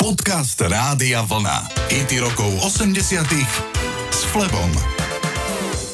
Podcast 0.00 0.56
Rádia 0.56 1.20
Vlna. 1.20 1.68
IT 1.92 2.24
rokov 2.24 2.48
80 2.64 3.20
s 4.08 4.24
Flebom. 4.32 4.72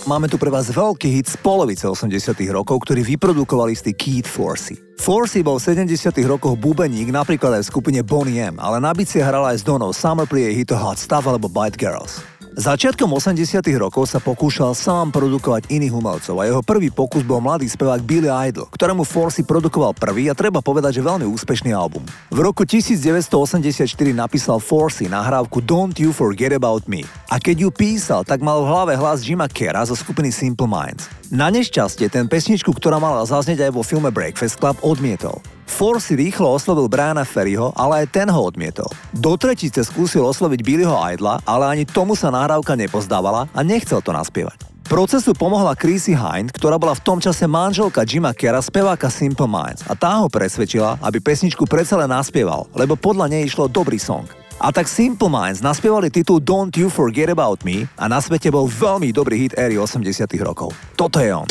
Máme 0.07 0.31
tu 0.31 0.39
pre 0.39 0.47
vás 0.47 0.71
veľký 0.71 1.11
hit 1.11 1.27
z 1.27 1.35
polovice 1.43 1.91
80 1.91 2.15
rokov, 2.55 2.87
ktorý 2.87 3.03
vyprodukovali 3.03 3.75
istý 3.75 3.91
Keith 3.99 4.31
Forsey. 4.31 4.79
Forsey 5.03 5.43
bol 5.43 5.59
v 5.59 5.91
70 5.91 6.23
rokoch 6.23 6.55
bubeník 6.55 7.11
napríklad 7.11 7.59
aj 7.59 7.67
v 7.67 7.71
skupine 7.75 8.01
Bonnie 8.07 8.47
M, 8.47 8.63
ale 8.63 8.79
na 8.79 8.95
bicie 8.95 9.19
hral 9.19 9.43
aj 9.43 9.59
s 9.59 9.67
Donou 9.67 9.91
Summer 9.91 10.31
pri 10.31 10.55
jej 10.55 10.63
hitu 10.63 10.79
Hot 10.79 11.03
Stuff 11.03 11.27
alebo 11.27 11.51
Bite 11.51 11.75
Girls. 11.75 12.23
Začiatkom 12.57 13.13
80 13.13 13.61
rokov 13.77 14.09
sa 14.09 14.17
pokúšal 14.17 14.73
sám 14.73 15.13
produkovať 15.13 15.69
iných 15.69 15.93
umelcov 15.93 16.41
a 16.41 16.49
jeho 16.49 16.65
prvý 16.65 16.89
pokus 16.89 17.21
bol 17.21 17.37
mladý 17.37 17.69
spevák 17.69 18.01
Billy 18.01 18.33
Idol, 18.33 18.65
ktorému 18.73 19.05
Forsey 19.05 19.45
produkoval 19.45 19.93
prvý 19.93 20.33
a 20.33 20.35
treba 20.35 20.65
povedať, 20.65 20.97
že 20.97 21.05
veľmi 21.05 21.29
úspešný 21.29 21.77
album. 21.77 22.01
V 22.33 22.39
roku 22.41 22.65
1984 22.65 23.85
napísal 24.17 24.57
Forsey 24.57 25.05
nahrávku 25.05 25.61
Don't 25.61 26.01
You 26.01 26.17
Forget 26.17 26.57
About 26.57 26.89
Me 26.89 27.05
a 27.29 27.37
keď 27.37 27.69
ju 27.69 27.69
písal, 27.69 28.25
tak 28.25 28.41
mal 28.41 28.65
v 28.65 28.73
hlave 28.73 28.97
hlas 28.97 29.21
Jima 29.21 29.53
Kera 29.53 29.85
zo 29.85 29.93
skupiny 29.93 30.33
Simple 30.33 30.65
Minds. 30.65 31.13
Na 31.29 31.53
nešťastie 31.53 32.09
ten 32.09 32.25
pesničku, 32.25 32.73
ktorá 32.73 32.97
mala 32.97 33.29
zaznieť 33.29 33.69
aj 33.69 33.73
vo 33.77 33.85
filme 33.85 34.09
Breakfast 34.09 34.57
Club, 34.57 34.81
odmietol. 34.81 35.45
Force 35.67 36.15
rýchlo 36.15 36.55
oslovil 36.55 36.87
Briana 36.87 37.27
Ferryho, 37.27 37.75
ale 37.75 38.07
aj 38.07 38.15
ten 38.15 38.31
ho 38.31 38.41
odmietol. 38.41 38.89
Do 39.11 39.35
tretice 39.35 39.83
skúsil 39.83 40.23
osloviť 40.23 40.63
Billyho 40.63 40.95
Idla, 40.95 41.43
ale 41.43 41.65
ani 41.67 41.85
tomu 41.85 42.15
sa 42.15 42.31
nahrávka 42.31 42.79
nepozdávala 42.79 43.51
a 43.51 43.61
nechcel 43.67 43.99
to 44.01 44.15
naspievať. 44.15 44.77
Procesu 44.87 45.35
pomohla 45.35 45.75
Chrissy 45.75 46.15
Hind, 46.15 46.55
ktorá 46.55 46.79
bola 46.79 46.95
v 46.95 47.03
tom 47.03 47.19
čase 47.19 47.51
manželka 47.51 48.07
Jima 48.07 48.31
Kera, 48.31 48.63
speváka 48.63 49.11
Simple 49.11 49.51
Minds 49.51 49.83
a 49.91 49.99
tá 49.99 50.23
ho 50.23 50.31
presvedčila, 50.31 51.03
aby 51.03 51.19
pesničku 51.19 51.67
predsa 51.67 51.99
naspieval, 52.07 52.71
lebo 52.71 52.95
podľa 52.95 53.27
nej 53.35 53.51
išlo 53.51 53.67
dobrý 53.67 53.99
song. 53.99 54.31
A 54.63 54.71
tak 54.71 54.87
Simple 54.87 55.27
Minds 55.29 55.59
naspievali 55.59 56.07
titul 56.09 56.39
Don't 56.39 56.73
You 56.79 56.87
Forget 56.87 57.35
About 57.35 57.67
Me 57.67 57.91
a 57.99 58.07
na 58.07 58.23
svete 58.23 58.49
bol 58.49 58.71
veľmi 58.71 59.11
dobrý 59.11 59.51
hit 59.51 59.59
éry 59.59 59.75
80 59.75 60.07
rokov. 60.41 60.71
Toto 60.95 61.19
je 61.19 61.35
on. 61.35 61.51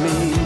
me. 0.00 0.37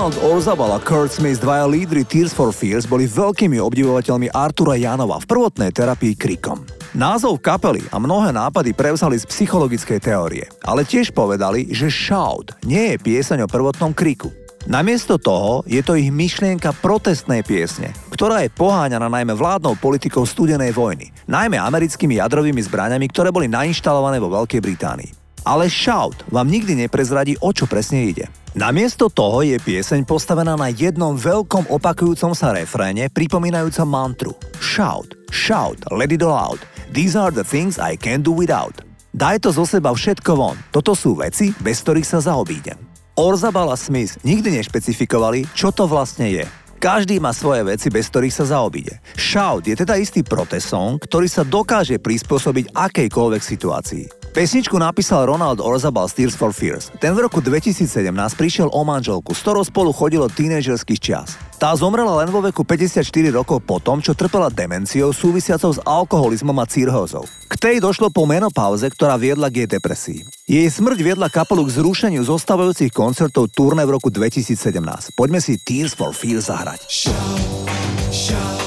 Ronald 0.00 0.24
Orzabal 0.24 0.72
a 0.72 0.80
Kurt 0.80 1.12
Smith, 1.12 1.44
dvaja 1.44 1.68
lídry 1.68 2.08
Tears 2.08 2.32
for 2.32 2.56
Fears, 2.56 2.88
boli 2.88 3.04
veľkými 3.04 3.60
obdivovateľmi 3.60 4.32
Artura 4.32 4.72
Janova 4.80 5.20
v 5.20 5.28
prvotnej 5.28 5.76
terapii 5.76 6.16
krikom. 6.16 6.64
Názov 6.96 7.36
kapely 7.44 7.84
a 7.92 8.00
mnohé 8.00 8.32
nápady 8.32 8.72
prevzali 8.72 9.20
z 9.20 9.28
psychologickej 9.28 10.00
teórie, 10.00 10.48
ale 10.64 10.88
tiež 10.88 11.12
povedali, 11.12 11.68
že 11.68 11.92
Shout 11.92 12.56
nie 12.64 12.96
je 12.96 12.96
pieseň 12.96 13.44
o 13.44 13.52
prvotnom 13.52 13.92
kriku. 13.92 14.32
Namiesto 14.64 15.20
toho 15.20 15.68
je 15.68 15.84
to 15.84 15.92
ich 15.92 16.08
myšlienka 16.08 16.72
protestnej 16.80 17.44
piesne, 17.44 17.92
ktorá 18.08 18.40
je 18.40 18.48
poháňaná 18.56 19.12
najmä 19.12 19.36
vládnou 19.36 19.76
politikou 19.76 20.24
studenej 20.24 20.72
vojny, 20.72 21.12
najmä 21.28 21.60
americkými 21.60 22.16
jadrovými 22.16 22.64
zbraniami, 22.64 23.04
ktoré 23.04 23.28
boli 23.28 23.52
nainštalované 23.52 24.16
vo 24.16 24.32
Veľkej 24.32 24.64
Británii. 24.64 25.19
Ale 25.44 25.72
Shout 25.72 26.26
vám 26.28 26.48
nikdy 26.48 26.86
neprezradí, 26.86 27.36
o 27.40 27.50
čo 27.54 27.64
presne 27.64 28.08
ide. 28.10 28.28
Namiesto 28.50 29.06
toho 29.06 29.46
je 29.46 29.62
pieseň 29.62 30.02
postavená 30.02 30.58
na 30.58 30.74
jednom 30.74 31.14
veľkom 31.14 31.70
opakujúcom 31.70 32.34
sa 32.34 32.50
refréne 32.50 33.06
pripomínajúcom 33.06 33.86
mantru 33.86 34.34
Shout, 34.58 35.14
shout, 35.30 35.78
let 35.94 36.10
it 36.10 36.26
all 36.26 36.34
out. 36.34 36.58
These 36.90 37.14
are 37.14 37.30
the 37.30 37.46
things 37.46 37.78
I 37.78 37.94
can 37.94 38.26
do 38.26 38.34
without. 38.34 38.82
Daj 39.14 39.46
to 39.46 39.54
zo 39.54 39.62
seba 39.66 39.94
všetko 39.94 40.32
von. 40.34 40.58
Toto 40.74 40.98
sú 40.98 41.18
veci, 41.18 41.54
bez 41.62 41.82
ktorých 41.86 42.06
sa 42.06 42.18
zaobídem. 42.18 42.78
Orzabal 43.14 43.70
a 43.70 43.78
Smith 43.78 44.18
nikdy 44.26 44.58
nešpecifikovali, 44.58 45.46
čo 45.54 45.70
to 45.70 45.86
vlastne 45.86 46.30
je. 46.30 46.44
Každý 46.80 47.20
má 47.20 47.30
svoje 47.30 47.60
veci, 47.62 47.86
bez 47.92 48.08
ktorých 48.10 48.34
sa 48.34 48.50
zaobíde. 48.50 48.98
Shout 49.14 49.68
je 49.68 49.76
teda 49.76 49.94
istý 50.00 50.24
protesong, 50.26 50.98
ktorý 50.98 51.28
sa 51.28 51.46
dokáže 51.46 52.00
prispôsobiť 52.00 52.72
akejkoľvek 52.72 53.42
situácii. 53.44 54.19
Pesničku 54.30 54.78
napísal 54.78 55.26
Ronald 55.26 55.58
Orzabal 55.58 56.06
Tears 56.06 56.38
for 56.38 56.54
Fears. 56.54 56.94
Ten 57.02 57.18
v 57.18 57.26
roku 57.26 57.42
2017 57.42 58.14
prišiel 58.38 58.70
o 58.70 58.86
manželku, 58.86 59.34
s 59.34 59.42
ktorou 59.42 59.66
spolu 59.66 59.90
chodilo 59.90 60.30
tínežerských 60.30 61.02
čias. 61.02 61.34
Tá 61.58 61.74
zomrela 61.74 62.14
len 62.22 62.30
vo 62.30 62.38
veku 62.38 62.62
54 62.62 63.02
rokov 63.34 63.58
po 63.66 63.82
tom, 63.82 63.98
čo 63.98 64.14
trpela 64.14 64.46
demenciou 64.46 65.10
súvisiacou 65.10 65.74
s 65.74 65.82
alkoholizmom 65.82 66.54
a 66.62 66.64
círhozou. 66.70 67.26
K 67.50 67.54
tej 67.58 67.76
došlo 67.82 68.14
po 68.14 68.22
menopauze, 68.22 68.86
ktorá 68.86 69.18
viedla 69.18 69.50
k 69.50 69.66
jej 69.66 69.68
depresii. 69.68 70.20
Jej 70.46 70.78
smrť 70.78 70.98
viedla 71.02 71.26
kapelu 71.26 71.66
k 71.66 71.74
zrušeniu 71.82 72.22
zostávajúcich 72.22 72.94
koncertov 72.94 73.50
turné 73.50 73.82
v 73.82 73.98
roku 73.98 74.14
2017. 74.14 75.10
Poďme 75.18 75.42
si 75.42 75.58
Tears 75.58 75.98
for 75.98 76.14
Fears 76.14 76.46
zahrať. 76.46 76.86
Shout, 76.86 77.66
shout. 78.14 78.59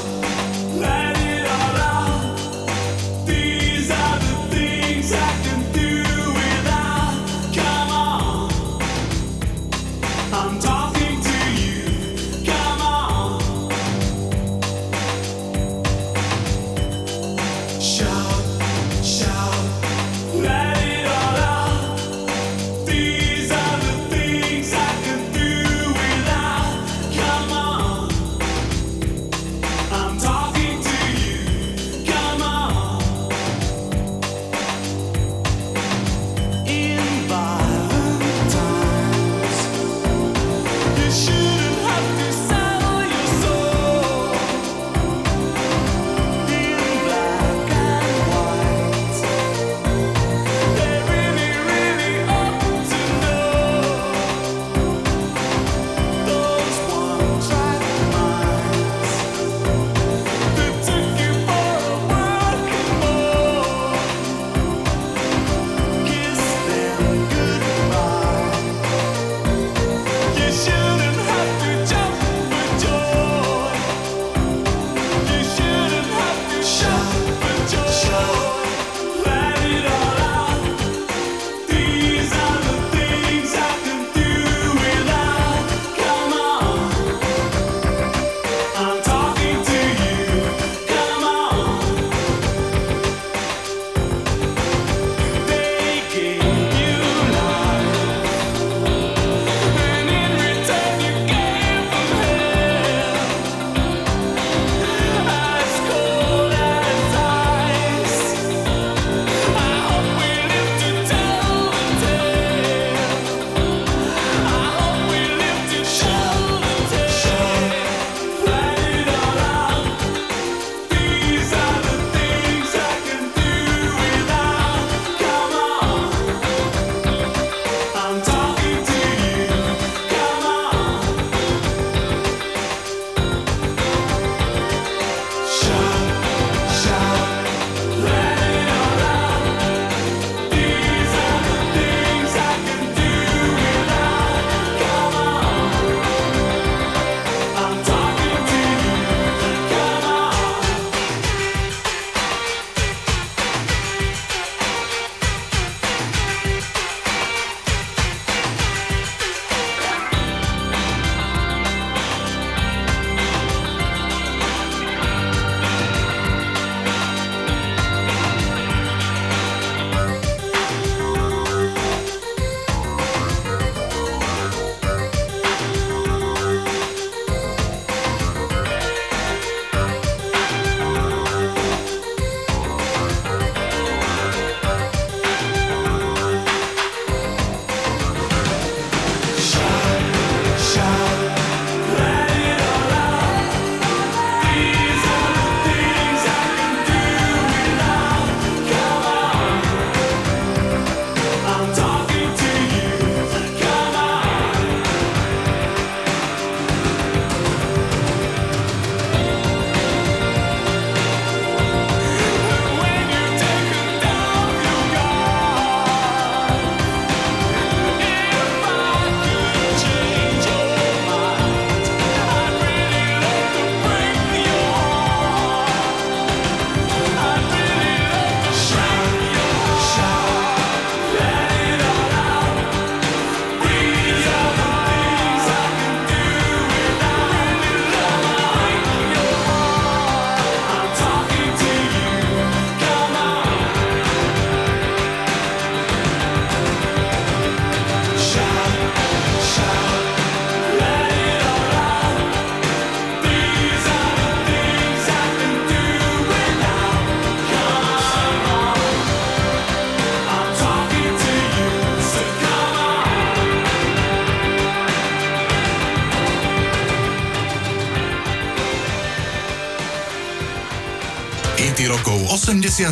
80 272.73 272.89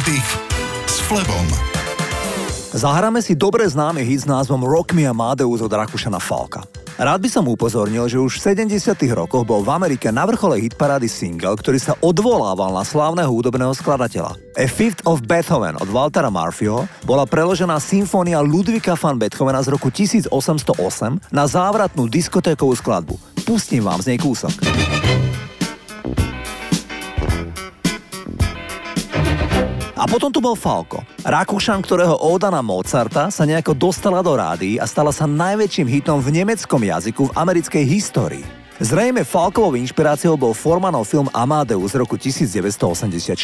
s 0.86 1.02
Flebom. 1.10 1.42
Zahráme 2.70 3.18
si 3.18 3.34
dobre 3.34 3.66
známy 3.66 4.06
hit 4.06 4.22
s 4.22 4.30
názvom 4.30 4.62
Rock 4.62 4.94
Me 4.94 5.10
Amadeus 5.10 5.58
od 5.58 5.74
Rakušana 5.74 6.22
Falka. 6.22 6.62
Rád 7.02 7.18
by 7.18 7.30
som 7.34 7.50
upozornil, 7.50 8.06
že 8.06 8.22
už 8.22 8.38
v 8.38 8.62
70. 8.62 8.78
rokoch 9.18 9.42
bol 9.42 9.66
v 9.66 9.74
Amerike 9.74 10.14
na 10.14 10.30
vrchole 10.30 10.62
hitparády 10.62 11.10
single, 11.10 11.58
ktorý 11.58 11.82
sa 11.82 11.98
odvolával 11.98 12.78
na 12.78 12.86
slávneho 12.86 13.34
hudobného 13.34 13.74
skladateľa. 13.74 14.38
A 14.54 14.70
Fifth 14.70 15.02
of 15.10 15.26
Beethoven 15.26 15.74
od 15.82 15.90
Waltera 15.90 16.30
Murphyho 16.30 16.86
bola 17.02 17.26
preložená 17.26 17.82
symfónia 17.82 18.38
Ludvika 18.38 18.94
van 18.94 19.18
Beethovena 19.18 19.66
z 19.66 19.74
roku 19.74 19.90
1808 19.90 20.30
na 21.34 21.50
závratnú 21.50 22.06
diskotékovú 22.06 22.78
skladbu. 22.78 23.18
Pustím 23.50 23.82
vám 23.82 23.98
z 23.98 24.14
nej 24.14 24.22
kúsok. 24.22 24.54
A 30.01 30.10
potom 30.10 30.34
tu 30.34 30.41
bol 30.41 30.58
Falko. 30.58 31.05
Rakúšan, 31.22 31.86
ktorého 31.86 32.17
óda 32.25 32.50
na 32.50 32.65
Mozarta 32.65 33.29
sa 33.29 33.46
nejako 33.46 33.77
dostala 33.77 34.25
do 34.25 34.34
rády 34.34 34.81
a 34.81 34.89
stala 34.89 35.13
sa 35.13 35.29
najväčším 35.29 35.86
hitom 35.86 36.17
v 36.17 36.41
nemeckom 36.41 36.81
jazyku 36.81 37.29
v 37.29 37.36
americkej 37.38 37.86
histórii. 37.86 38.41
Zrejme 38.81 39.22
Falkovou 39.22 39.77
inšpiráciou 39.77 40.41
bol 40.41 40.58
Formanov 40.58 41.05
film 41.05 41.29
Amadeus 41.38 41.93
z 41.93 42.01
roku 42.01 42.17
1984. 42.17 43.38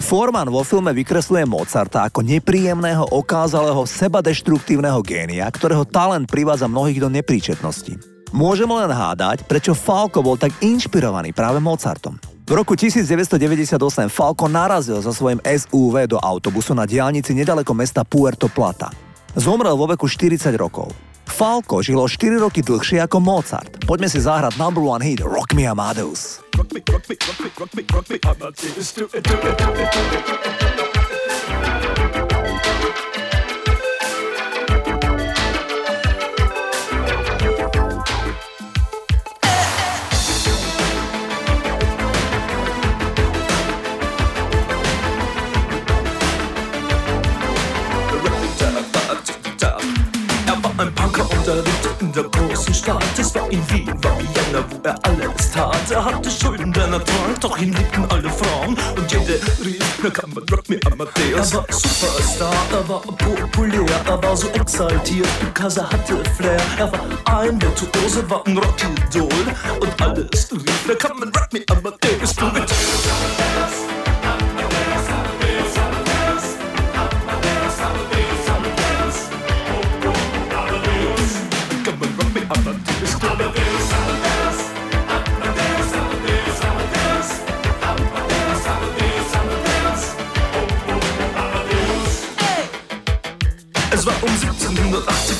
Forman 0.00 0.48
vo 0.48 0.64
filme 0.64 0.96
vykresluje 0.96 1.44
Mozarta 1.44 2.08
ako 2.08 2.24
nepríjemného, 2.24 3.04
okázalého, 3.12 3.84
sebadeštruktívneho 3.84 5.04
génia, 5.04 5.44
ktorého 5.52 5.84
talent 5.84 6.24
privádza 6.32 6.64
mnohých 6.64 7.04
do 7.04 7.12
nepríčetnosti. 7.12 8.00
Môžeme 8.32 8.72
len 8.72 8.88
hádať, 8.88 9.44
prečo 9.44 9.76
Falko 9.76 10.24
bol 10.24 10.40
tak 10.40 10.56
inšpirovaný 10.64 11.36
práve 11.36 11.60
Mozartom. 11.60 12.29
V 12.50 12.58
roku 12.58 12.74
1998 12.74 13.78
Falco 14.10 14.50
narazil 14.50 14.98
so 14.98 15.14
svojím 15.14 15.38
SUV 15.38 16.10
do 16.10 16.18
autobusu 16.18 16.74
na 16.74 16.82
diálnici 16.82 17.30
nedaleko 17.30 17.70
mesta 17.78 18.02
Puerto 18.02 18.50
Plata. 18.50 18.90
Zomrel 19.38 19.78
vo 19.78 19.86
veku 19.86 20.10
40 20.10 20.58
rokov. 20.58 20.90
Falco 21.30 21.78
žilo 21.78 22.10
4 22.10 22.42
roky 22.42 22.66
dlhšie 22.66 23.06
ako 23.06 23.22
Mozart. 23.22 23.86
Poďme 23.86 24.10
si 24.10 24.18
zahrať 24.18 24.58
number 24.58 24.82
one 24.82 24.98
hit 24.98 25.22
Rock 25.22 25.54
Me 25.54 25.62
Amadeus. 25.62 26.42
Rock 26.58 26.74
me, 26.74 26.82
rock 26.90 27.06
me, 27.06 27.14
rock 27.22 27.38
me, 27.38 27.54
rock 27.54 27.70
me, 27.70 27.86
rock 27.86 28.10
me. 28.10 30.89
In 52.00 52.12
der 52.12 52.24
großen 52.24 52.74
Stadt. 52.74 53.04
Es 53.18 53.34
war 53.34 53.50
in 53.50 53.62
Wien, 53.70 53.88
war 54.02 54.18
Vienna, 54.18 54.64
wo 54.70 54.80
er 54.82 54.98
alles 55.02 55.50
tat. 55.52 55.90
Er 55.90 56.04
hatte 56.04 56.30
Schulden, 56.30 56.72
der 56.72 56.86
Natur, 56.86 57.34
doch 57.40 57.58
ihn 57.58 57.72
liebten 57.72 58.04
alle 58.10 58.30
Frauen. 58.30 58.76
Und 58.96 59.10
jede 59.10 59.40
rief, 59.64 59.84
na 60.02 60.10
kann 60.10 60.30
man 60.34 60.44
Rock 60.50 60.68
me 60.68 60.78
Amadeus. 60.90 61.52
Er 61.52 61.58
war 61.58 61.66
Superstar, 61.70 62.54
er 62.72 62.88
war 62.88 63.00
populär, 63.00 63.86
er 64.06 64.22
war 64.22 64.36
so 64.36 64.48
exaltiert, 64.48 65.28
because 65.40 65.80
er 65.80 65.90
hatte 65.90 66.22
Flair. 66.36 66.60
Er 66.78 66.92
war 66.92 67.00
ein 67.40 67.60
Virtuose, 67.60 68.28
war 68.30 68.46
ein 68.46 68.56
Rockidol. 68.56 69.28
Und 69.80 70.02
alles 70.02 70.52
rief, 70.52 70.84
na 70.86 70.94
kann 70.94 71.18
man 71.18 71.28
Rock 71.30 71.52
me 71.52 71.60
Amadeus. 71.68 72.34
Du 72.34 72.46
mit 72.46 72.70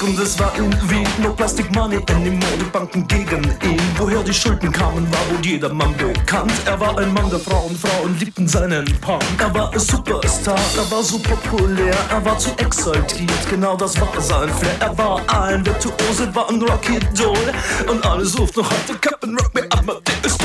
und 0.03 0.19
es 0.19 0.39
war 0.39 0.53
irgendwie 0.57 1.05
no 1.23 1.33
Plastic 1.33 1.71
Money 1.75 1.99
anymore. 2.11 2.57
Die 2.59 2.71
Banken 2.71 3.07
gegen 3.07 3.45
ihn. 3.45 3.81
Woher 3.97 4.23
die 4.23 4.33
Schulden 4.33 4.73
kamen, 4.73 5.11
war 5.13 5.21
wohl 5.31 5.45
jedermann 5.45 5.95
bekannt. 5.97 6.53
Er 6.65 6.79
war 6.81 6.97
ein 6.99 7.13
Mann 7.13 7.29
der 7.31 7.39
Frauen, 7.39 7.77
Frauen 7.77 8.19
liebten 8.19 8.49
seinen 8.49 8.85
Punk. 9.01 9.23
Er 9.39 9.55
war 9.55 9.73
ein 9.73 9.79
Superstar, 9.79 10.59
er 10.77 10.91
war 10.91 11.03
so 11.03 11.19
populär, 11.19 11.95
er 12.11 12.25
war 12.25 12.39
zu 12.39 12.51
exaltiert, 12.59 13.49
genau 13.49 13.77
das 13.77 14.01
war 14.01 14.09
sein 14.21 14.49
Flair. 14.49 14.77
Er 14.81 14.99
war 14.99 15.21
ein 15.29 15.65
Virtuose, 15.65 16.35
war 16.35 16.49
ein 16.49 16.61
Rocky 16.63 16.99
Doll 17.15 17.37
und 17.89 18.05
alle 18.07 18.25
suchten 18.25 18.61
noch 18.61 18.71
heute 18.71 18.99
Captain 18.99 19.37
Rock 19.37 19.55
Me 19.55 19.67
Amadeus. 19.71 20.39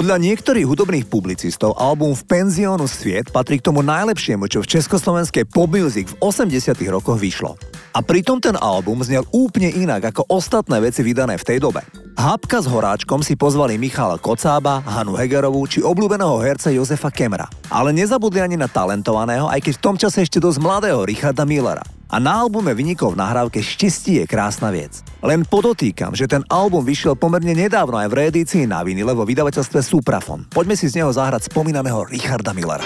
Podľa 0.00 0.16
niektorých 0.16 0.64
hudobných 0.64 1.12
publicistov 1.12 1.76
album 1.76 2.16
v 2.16 2.24
penziónu 2.24 2.88
Sviet 2.88 3.28
patrí 3.28 3.60
k 3.60 3.68
tomu 3.68 3.84
najlepšiemu, 3.84 4.48
čo 4.48 4.64
v 4.64 4.70
československej 4.72 5.44
pop 5.44 5.68
music 5.68 6.08
v 6.08 6.16
80 6.24 6.72
rokoch 6.88 7.20
vyšlo. 7.20 7.60
A 7.92 8.00
pritom 8.00 8.40
ten 8.40 8.56
album 8.56 9.04
znel 9.04 9.28
úplne 9.28 9.68
inak 9.68 10.08
ako 10.08 10.24
ostatné 10.32 10.80
veci 10.80 11.04
vydané 11.04 11.36
v 11.36 11.44
tej 11.44 11.60
dobe. 11.60 11.84
Hápka 12.16 12.64
s 12.64 12.66
Horáčkom 12.72 13.20
si 13.20 13.36
pozvali 13.36 13.76
Michala 13.76 14.16
Kocába, 14.16 14.80
Hanu 14.88 15.20
Hegerovú 15.20 15.68
či 15.68 15.84
obľúbeného 15.84 16.40
herca 16.40 16.72
Jozefa 16.72 17.12
Kemra. 17.12 17.44
Ale 17.68 17.92
nezabudli 17.92 18.40
ani 18.40 18.56
na 18.56 18.72
talentovaného, 18.72 19.52
aj 19.52 19.60
keď 19.60 19.72
v 19.76 19.84
tom 19.84 20.00
čase 20.00 20.24
ešte 20.24 20.40
dosť 20.40 20.64
mladého 20.64 21.04
Richarda 21.04 21.44
Millera 21.44 21.84
a 22.10 22.16
na 22.18 22.42
albume 22.42 22.74
vynikol 22.74 23.14
v 23.14 23.22
nahrávke 23.22 23.62
Šťastie 23.62 24.22
je 24.22 24.26
krásna 24.26 24.74
vec. 24.74 25.06
Len 25.22 25.46
podotýkam, 25.46 26.18
že 26.18 26.26
ten 26.26 26.42
album 26.50 26.82
vyšiel 26.82 27.14
pomerne 27.14 27.54
nedávno 27.54 27.94
aj 28.02 28.10
v 28.10 28.18
reedícii 28.26 28.66
na 28.66 28.82
vinile 28.82 29.14
vo 29.14 29.22
vydavateľstve 29.22 29.78
Suprafon. 29.78 30.50
Poďme 30.50 30.74
si 30.74 30.90
z 30.90 30.98
neho 30.98 31.14
zahrať 31.14 31.46
spomínaného 31.46 32.10
Richarda 32.10 32.50
Millera. 32.50 32.84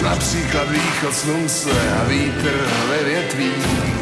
Například 0.00 0.68
východ 0.70 1.14
slunce 1.14 1.70
a 1.70 2.04
vítr 2.08 2.54
ve 2.90 3.04
větvích 3.04 3.99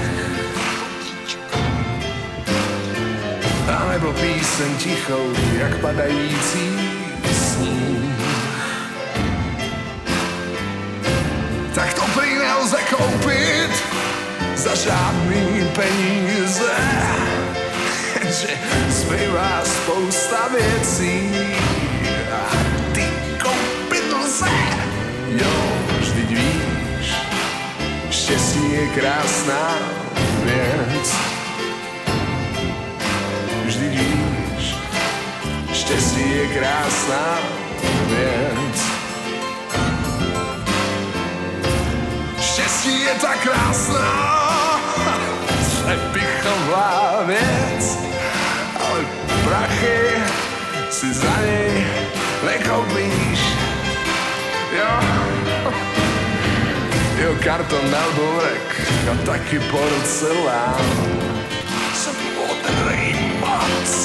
A 3.68 3.92
nebo 3.92 4.12
píseň 4.12 4.76
tichou, 4.76 5.32
jak 5.58 5.76
padající 5.76 6.90
sníh. 7.32 8.24
Tak 11.74 11.94
to 11.94 12.02
prý 12.14 12.34
nelze 12.38 12.76
koupit 12.96 13.70
za 14.56 14.74
žádný 14.74 15.70
peníze. 15.74 16.72
Že 18.24 18.48
zbývá 18.88 19.62
spousta 19.64 20.48
věcí 20.48 21.30
a 22.32 22.50
ty 22.92 23.04
koupit 23.42 24.12
lze. 24.22 24.50
Jo, 25.28 25.72
vždyť 26.00 26.28
víš, 26.30 27.14
štěstí 28.10 28.72
je 28.72 28.88
krásná 28.88 29.78
věc. 30.44 31.37
Víš, 33.88 34.76
štěstí 35.72 36.30
je 36.30 36.46
krásná 36.46 37.38
věc. 38.08 38.82
Štěstí 42.40 43.00
je 43.00 43.14
tak 43.20 43.38
krásná, 43.38 44.80
přepichová 45.60 47.22
věc, 47.26 47.98
ale 48.88 49.04
prachy 49.44 50.22
si 50.90 51.14
za 51.14 51.40
něj 51.42 51.86
nekoupíš. 52.44 53.40
Jo, 54.78 55.00
jo, 57.22 57.34
karton 57.44 57.90
na 57.90 58.08
dvorek 58.14 58.90
a 59.12 59.26
taky 59.26 59.58
porcelán 59.58 61.37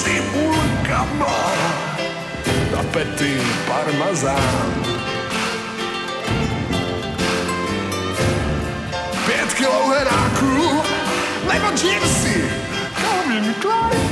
modrýma 0.04 0.34
cibulkama 0.34 1.38
a 2.80 2.84
pety 2.92 3.42
parmazán. 3.68 4.84
Pět 9.26 9.54
kilo 9.54 9.88
heráků. 9.88 10.82
Nebo 11.54 11.68
džímsy 11.78 12.52
Calvin 13.02 13.54
Klein. 13.62 14.10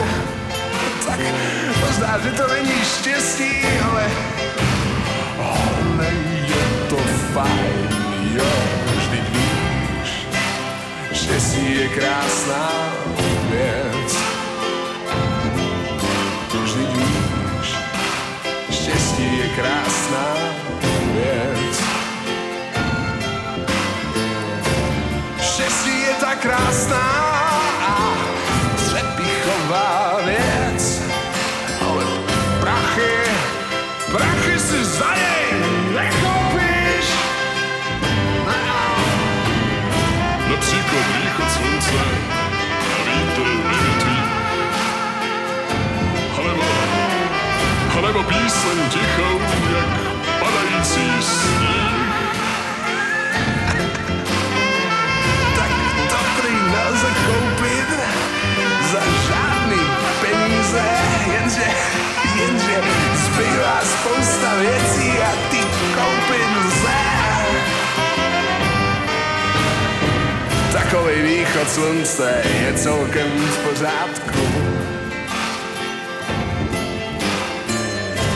Tak 1.05 1.19
možná, 1.81 2.19
že 2.19 2.31
to 2.31 2.47
není 2.47 2.81
štěstí, 2.99 3.51
ale 3.91 4.11
ale 5.39 6.07
je 6.47 6.89
to 6.89 6.97
fajn, 7.33 7.89
jo, 8.33 8.51
vždyť 8.97 9.29
víš, 9.29 10.27
štěstí 11.11 11.75
je 11.79 11.87
krásná 11.87 12.69
věc. 13.49 14.30
Vždyť 16.51 16.89
víš, 16.95 17.75
štěstí 18.71 19.37
je 19.37 19.47
krásná 19.55 20.27
věc. 21.13 21.77
Štěstí 25.41 26.01
je 26.01 26.13
tak 26.19 26.39
krásná 26.39 27.07
a 27.87 28.17
přepichová 28.75 30.19
věc, 30.25 31.01
ale 31.87 32.03
prachy, 32.59 33.15
prachy 34.11 34.59
si 34.59 34.85
za 34.85 35.15
něj 35.15 35.59
nekoupíš. 35.95 37.07
Například 40.49 41.05
východ 41.15 41.51
slunce 41.51 42.40
alebo 48.11 48.27
píseň 48.27 48.77
tichou, 48.91 49.39
jak 49.71 49.91
padající 50.43 51.07
sníh. 51.23 52.11
tak 55.55 55.71
to 56.11 56.19
prý 56.35 56.55
nelze 56.75 57.09
koupit 57.23 57.89
za 58.91 58.99
žádný 58.99 59.83
peníze, 60.19 60.83
jenže, 61.31 61.67
jenže 62.35 62.77
zbývá 63.15 63.79
spousta 63.79 64.49
věcí 64.59 65.09
a 65.23 65.31
ty 65.51 65.61
koupit 65.95 66.51
lze. 66.65 67.01
Takový 70.73 71.21
východ 71.21 71.69
slunce 71.69 72.43
je 72.43 72.73
celkem 72.73 73.29
v 73.39 73.57
pořádku. 73.57 75.00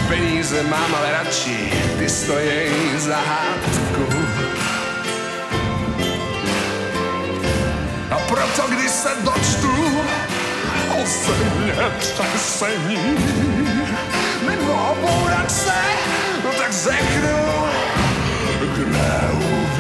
Peníze 0.08 0.64
mám 0.64 0.96
ale 0.96 1.12
radši, 1.12 1.74
ty 2.00 2.10
stojí 2.10 2.98
za 2.98 3.18
hádku. 3.18 4.06
A 8.12 8.18
proto, 8.28 8.68
když 8.70 8.92
se 8.92 9.10
dočtu 9.24 10.02
o 10.90 11.06
země 11.06 11.74
třesení 12.00 13.18
nebo 14.48 14.74
o 14.74 14.96
bouračce, 15.02 15.74
no 16.44 16.52
tak 16.52 16.74
řeknu 16.74 17.66
k 18.76 18.78
neuvěření. 18.78 19.76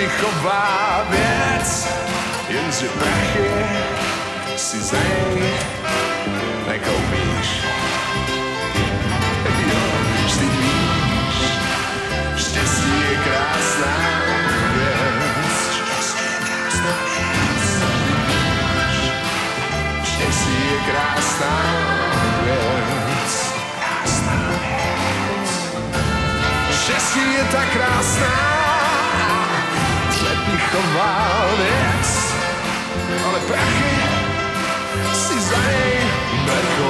Přepichová 0.00 1.06
věc, 1.10 1.88
jenže 2.48 2.88
prachy 2.88 3.50
si 4.56 4.80
za 4.82 4.96
něj 4.96 5.52
nekoupíš. 6.68 7.62
Jo, 9.68 9.80
vždyť 10.24 10.50
víš, 10.50 11.36
štěstí 12.36 13.00
je 13.10 13.18
krásná 13.24 13.96
věc. 14.74 15.56
Štěstí 15.74 16.24
je. 20.72 20.80
Krásná 20.90 21.56
věc. 22.44 23.54
Štěstí 26.82 27.32
je 27.34 27.44
tak 27.44 27.68
krásná, 27.72 28.59
přepichová 30.70 31.46
věc, 31.58 32.34
ale 33.26 33.40
prachy 33.40 33.84
si 35.12 35.40
za 35.40 35.56
něj 35.56 36.00
nekoupíš. 36.46 36.89